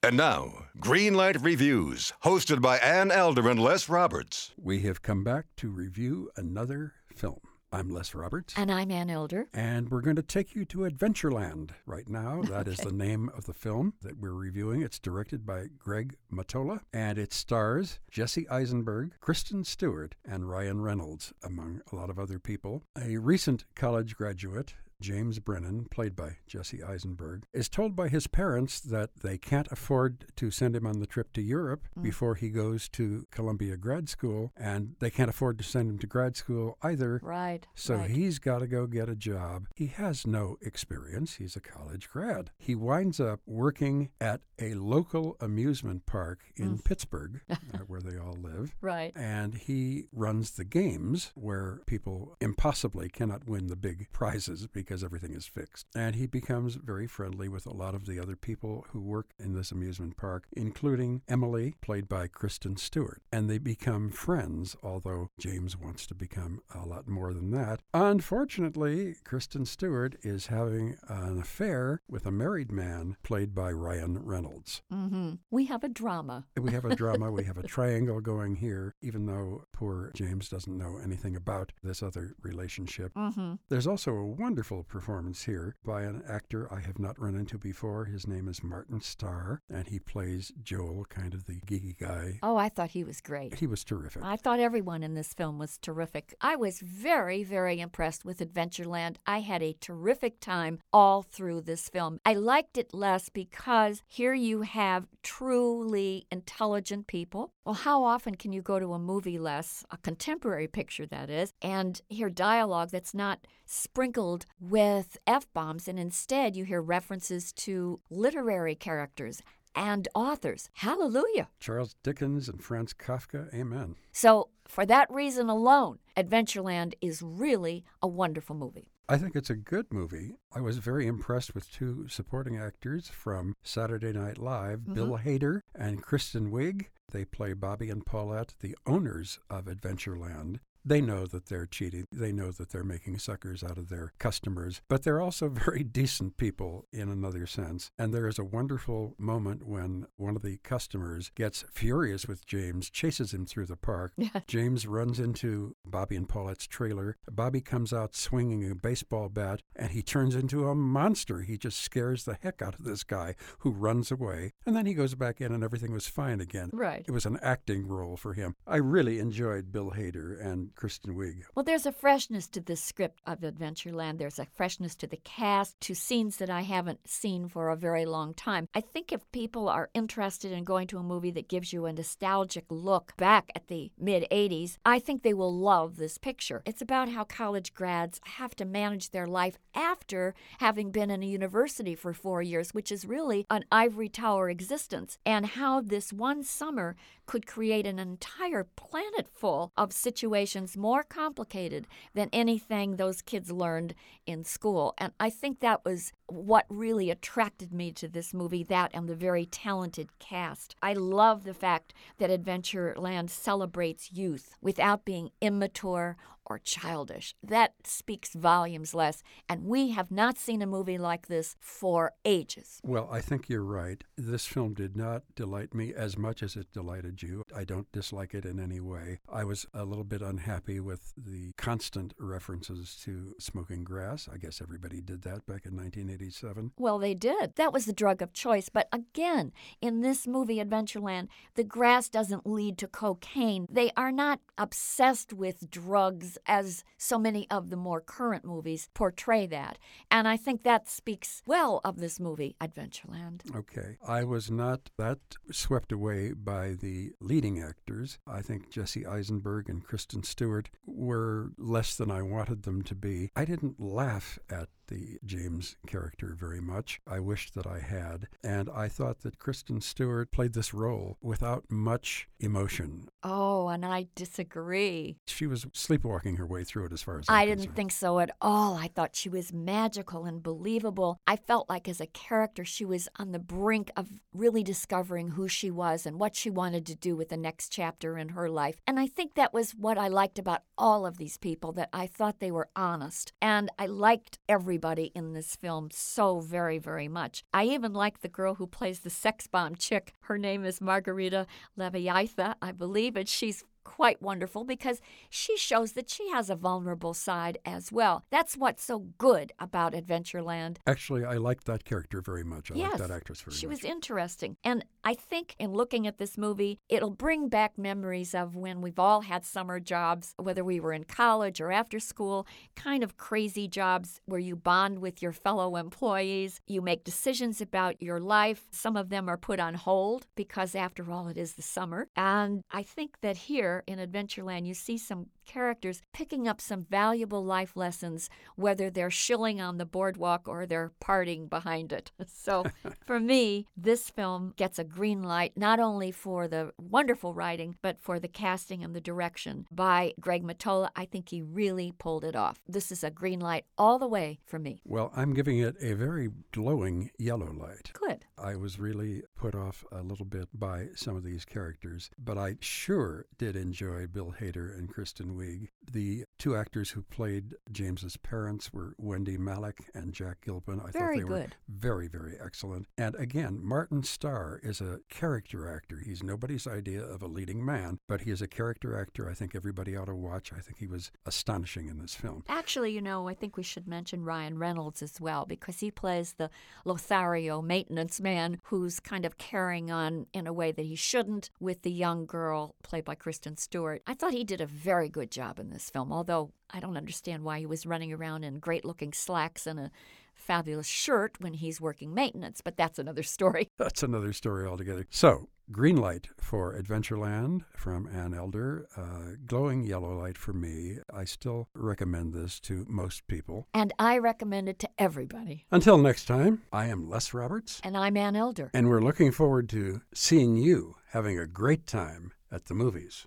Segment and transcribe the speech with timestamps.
[0.00, 4.52] And now, Greenlight Reviews, hosted by Ann Elder and Les Roberts.
[4.56, 7.40] We have come back to review another film.
[7.72, 8.54] I'm Les Roberts.
[8.56, 9.48] And I'm Ann Elder.
[9.52, 12.42] And we're going to take you to Adventureland right now.
[12.48, 12.90] That is Okay.
[12.90, 14.82] the name of the film that we're reviewing.
[14.82, 21.32] It's directed by Greg Mottola and it stars Jesse Eisenberg, Kristen Stewart, and Ryan Reynolds,
[21.42, 22.84] among a lot of other people.
[22.96, 28.80] A recent college graduate, James Brennan, played by Jesse Eisenberg, is told by his parents
[28.80, 32.88] that they can't afford to send him on the trip to Europe before he goes
[32.90, 37.20] to Columbia grad school, and they can't afford to send him to grad school either.
[37.22, 37.66] Right.
[37.74, 38.10] So right.
[38.10, 39.68] he's got to go get a job.
[39.74, 41.36] He has no experience.
[41.36, 42.50] He's a college grad.
[42.58, 48.36] He winds up working at a local amusement park in Pittsburgh, uh, where they all
[48.42, 48.74] live.
[48.80, 49.12] Right.
[49.14, 55.34] And he runs the games where people impossibly cannot win the big prizes because everything
[55.34, 55.86] is fixed.
[55.94, 59.52] And he becomes very friendly with a lot of the other people who work in
[59.54, 63.20] this amusement park, including Emily, played by Kristen Stewart.
[63.32, 67.80] And they become friends, although James wants to become a lot more than that.
[67.94, 74.82] Unfortunately, Kristen Stewart is having an affair with a married man played by Ryan Reynolds.
[74.90, 76.46] hmm We have a drama.
[76.60, 80.76] We have a drama, we have a triangle going here, even though poor James doesn't
[80.76, 83.12] know anything about this other relationship.
[83.16, 87.58] hmm There's also a wonderful performance here by an actor I have not run into
[87.58, 88.04] before.
[88.04, 92.38] His name is Martin Starr, and he plays Joel, kind of the geeky guy.
[92.42, 93.54] Oh, I thought he was great.
[93.54, 94.22] He was terrific.
[94.24, 96.34] I thought everyone in this film was terrific.
[96.40, 99.16] I was very, very impressed with Adventureland.
[99.26, 102.20] I had a terrific time all through this film.
[102.24, 107.52] I liked it Les because here you have truly intelligent people.
[107.64, 111.52] Well, how often can you go to a movie Les, a contemporary picture that is,
[111.60, 118.00] and hear dialogue that's not sprinkled with F bombs, and instead you hear references to
[118.10, 119.42] literary characters
[119.74, 120.70] and authors?
[120.74, 121.48] Hallelujah.
[121.60, 123.96] Charles Dickens and Franz Kafka, amen.
[124.12, 128.88] So, for that reason alone, Adventureland is really a wonderful movie.
[129.10, 130.34] I think it's a good movie.
[130.54, 134.94] I was very impressed with two supporting actors from Saturday Night Live, mm-hmm.
[134.94, 136.86] Bill Hader and Kristen Wiig.
[137.10, 140.58] They play Bobby and Paulette, the owners of Adventureland.
[140.88, 142.06] They know that they're cheating.
[142.10, 146.38] They know that they're making suckers out of their customers, but they're also very decent
[146.38, 147.90] people in another sense.
[147.98, 152.88] And there is a wonderful moment when one of the customers gets furious with James,
[152.88, 154.14] chases him through the park.
[154.46, 157.18] James runs into Bobby and Paulette's trailer.
[157.30, 161.42] Bobby comes out swinging a baseball bat, and he turns into a monster.
[161.42, 164.54] He just scares the heck out of this guy who runs away.
[164.64, 166.70] And then he goes back in, and everything was fine again.
[166.72, 167.04] Right.
[167.06, 168.56] It was an acting role for him.
[168.66, 171.42] I really enjoyed Bill Hader and Kristen Wiig.
[171.56, 174.18] Well, there's a freshness to this script of Adventureland.
[174.18, 178.06] There's a freshness to the cast, to scenes that I haven't seen for a very
[178.06, 178.68] long time.
[178.72, 181.92] I think if people are interested in going to a movie that gives you a
[181.92, 186.62] nostalgic look back at the mid 80s, I think they will love this picture.
[186.64, 191.26] It's about how college grads have to manage their life after having been in a
[191.26, 196.44] university for four years, which is really an ivory tower existence, and how this one
[196.44, 196.94] summer
[197.26, 203.94] could create an entire planet full of situations more complicated than anything those kids learned
[204.26, 204.94] in school.
[204.98, 209.14] And I think that was what really attracted me to this movie, that and the
[209.14, 210.74] very talented cast.
[210.82, 216.16] I love the fact that Adventureland celebrates youth without being immature
[216.48, 217.34] or childish.
[217.42, 219.22] That speaks volumes Les.
[219.48, 222.80] And we have not seen a movie like this for ages.
[222.82, 224.02] Well, I think you're right.
[224.16, 227.42] This film did not delight me as much as it delighted you.
[227.54, 229.20] I don't dislike it in any way.
[229.30, 234.28] I was a little bit unhappy with the constant references to smoking grass.
[234.32, 235.76] I guess everybody did that back in
[236.18, 236.72] 1987.
[236.78, 237.54] Well, they did.
[237.56, 238.68] That was the drug of choice.
[238.68, 243.66] But again, in this movie, Adventureland, the grass doesn't lead to cocaine.
[243.70, 249.46] They are not obsessed with drugs as so many of the more current movies portray
[249.46, 249.78] that.
[250.10, 253.54] And I think that speaks well of this movie, Adventureland.
[253.54, 253.96] Okay.
[254.06, 255.18] I was not that
[255.50, 258.18] swept away by the leading actors.
[258.26, 263.30] I think Jesse Eisenberg and Kristen Stewart were less than I wanted them to be.
[263.36, 267.00] I didn't laugh at the James character very much.
[267.06, 268.28] I wished that I had.
[268.42, 273.08] And I thought that Kristen Stewart played this role without much emotion.
[273.22, 275.18] Oh, and I disagree.
[275.26, 277.76] She was sleepwalking her way through it as far as I I'm didn't concerned.
[277.76, 278.76] think so at all.
[278.76, 281.18] I thought she was magical and believable.
[281.26, 285.48] I felt like as a character, she was on the brink of really discovering who
[285.48, 288.80] she was and what she wanted to do with the next chapter in her life.
[288.86, 292.06] And I think that was what I liked about all of these people, that I
[292.06, 293.32] thought they were honest.
[293.42, 297.42] And I liked everybody everybody in this film so very, very much.
[297.52, 300.14] I even like the girl who plays the sex bomb chick.
[300.20, 305.00] Her name is Margarita Leviatha, I believe, and she's quite wonderful because
[305.30, 308.22] she shows that she has a vulnerable side as well.
[308.28, 310.76] That's what's so good about Adventureland.
[310.86, 312.70] Actually, I liked that character very much.
[312.70, 313.78] I yes, liked that actress very she much.
[313.78, 314.58] She was interesting.
[314.62, 318.98] And I think in looking at this movie, it'll bring back memories of when we've
[318.98, 322.46] all had summer jobs, whether we were in college or after school,
[322.76, 328.02] kind of crazy jobs where you bond with your fellow employees, you make decisions about
[328.02, 328.64] your life.
[328.70, 332.08] Some of them are put on hold because, after all, it is the summer.
[332.14, 337.44] And I think that here in Adventureland, you see some characters picking up some valuable
[337.44, 342.12] life lessons, whether they're shilling on the boardwalk or they're partying behind it.
[342.30, 342.64] So
[343.06, 347.98] for me, this film gets a green light not only for the wonderful writing, but
[348.00, 350.90] for the casting and the direction by Greg Mottola.
[350.94, 352.60] I think he really pulled it off.
[352.68, 354.80] This is a green light all the way for me.
[354.84, 357.90] Well, I'm giving it a very glowing yellow light.
[357.92, 358.24] Good.
[358.40, 362.56] I was really put off a little bit by some of these characters, but I
[362.60, 365.68] sure did enjoy Bill Hader and Kristen Wiig.
[365.90, 370.80] The two actors who played James's parents were Wendy Malick and Jack Gilpin.
[370.80, 372.86] I Very thought they were very, very excellent.
[372.96, 376.00] And again, Martin Starr is a character actor.
[376.04, 379.54] He's nobody's idea of a leading man, but he is a character actor I think
[379.54, 380.52] everybody ought to watch.
[380.52, 382.44] I think he was astonishing in this film.
[382.48, 386.34] Actually, you know, I think we should mention Ryan Reynolds as well because he plays
[386.34, 386.50] the
[386.84, 388.27] Lothario maintenance man
[388.64, 392.74] who's kind of carrying on in a way that he shouldn't with the young girl
[392.82, 394.02] played by Kristen Stewart.
[394.06, 397.44] I thought he did a very good job in this film, although I don't understand
[397.44, 399.90] why he was running around in great looking slacks and a
[400.34, 403.68] fabulous shirt when he's working maintenance, but that's another story.
[403.78, 405.06] That's another story altogether.
[405.10, 410.98] So, green light for Adventureland from Ann Elder, uh, glowing yellow light for me.
[411.12, 413.66] I still recommend this to most people.
[413.74, 415.66] And I recommend it to everybody.
[415.70, 418.70] Until next time, I am Les Roberts, And I'm Ann Elder.
[418.72, 423.26] and we're looking forward to seeing you having a great time at the movies.